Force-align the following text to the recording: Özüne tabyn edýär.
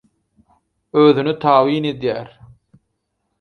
Özüne 1.01 1.33
tabyn 1.43 1.87
edýär. 1.91 2.33